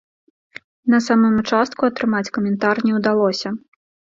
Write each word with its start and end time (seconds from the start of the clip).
На 0.93 0.99
самым 1.09 1.33
участку 1.43 1.81
атрымаць 1.91 2.33
каментар 2.39 2.75
не 2.89 2.93
ўдалося. 2.99 3.49